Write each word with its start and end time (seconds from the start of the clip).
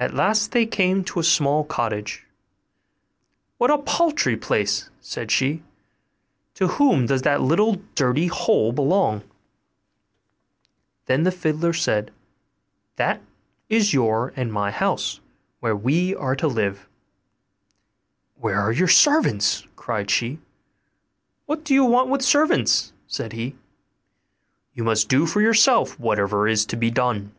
At 0.00 0.12
last 0.12 0.50
they 0.50 0.66
came 0.66 1.04
to 1.04 1.20
a 1.20 1.22
small 1.22 1.62
cottage. 1.62 2.26
'What 3.56 3.70
a 3.70 3.78
paltry 3.78 4.36
place!' 4.36 4.90
said 5.00 5.30
she; 5.30 5.62
'to 6.54 6.66
whom 6.66 7.06
does 7.06 7.22
that 7.22 7.40
little 7.40 7.74
dirty 7.94 8.26
hole 8.26 8.72
belong?' 8.72 9.22
Then 11.06 11.22
the 11.22 11.30
fiddler 11.30 11.72
said, 11.72 12.12
'That 12.96 13.22
is 13.68 13.94
your 13.94 14.32
and 14.34 14.52
my 14.52 14.72
house, 14.72 15.20
where 15.60 15.76
we 15.76 16.12
are 16.16 16.34
to 16.34 16.48
live.' 16.48 16.88
'Where 18.34 18.56
are 18.58 18.72
your 18.72 18.88
servants?' 18.88 19.64
cried 19.76 20.10
she. 20.10 20.40
'What 21.46 21.62
do 21.62 21.80
we 21.84 21.88
want 21.88 22.08
with 22.08 22.22
servants?' 22.22 22.92
said 23.06 23.32
he; 23.32 23.54
'you 24.74 24.82
must 24.82 25.08
do 25.08 25.24
for 25.24 25.40
yourself 25.40 26.00
whatever 26.00 26.48
is 26.48 26.66
to 26.66 26.76
be 26.76 26.90
done. 26.90 27.30